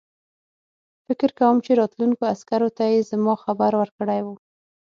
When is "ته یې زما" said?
2.77-3.33